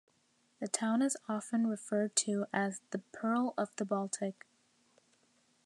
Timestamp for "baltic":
3.85-4.47